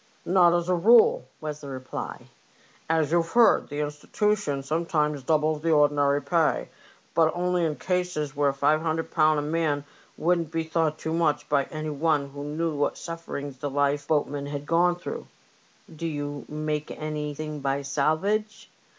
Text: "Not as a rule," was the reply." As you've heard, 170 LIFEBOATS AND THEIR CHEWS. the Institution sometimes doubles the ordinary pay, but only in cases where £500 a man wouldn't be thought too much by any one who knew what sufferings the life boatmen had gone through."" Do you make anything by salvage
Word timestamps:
"Not 0.25 0.55
as 0.57 0.67
a 0.67 0.73
rule," 0.73 1.25
was 1.41 1.61
the 1.61 1.69
reply." 1.69 2.23
As 2.89 3.11
you've 3.11 3.33
heard, 3.33 3.69
170 3.69 3.69
LIFEBOATS 3.69 3.71
AND 3.71 3.71
THEIR 3.71 3.85
CHEWS. 3.85 3.93
the 3.93 4.05
Institution 4.07 4.63
sometimes 4.63 5.23
doubles 5.23 5.61
the 5.61 5.69
ordinary 5.73 6.21
pay, 6.23 6.69
but 7.13 7.31
only 7.35 7.63
in 7.65 7.75
cases 7.75 8.35
where 8.35 8.51
£500 8.51 9.37
a 9.37 9.41
man 9.43 9.83
wouldn't 10.17 10.49
be 10.49 10.63
thought 10.63 10.97
too 10.97 11.13
much 11.13 11.47
by 11.47 11.65
any 11.65 11.91
one 11.91 12.29
who 12.29 12.43
knew 12.43 12.73
what 12.75 12.97
sufferings 12.97 13.59
the 13.59 13.69
life 13.69 14.07
boatmen 14.07 14.47
had 14.47 14.65
gone 14.65 14.95
through."" 14.95 15.27
Do 15.95 16.07
you 16.07 16.45
make 16.49 16.89
anything 16.89 17.59
by 17.59 17.83
salvage 17.83 18.71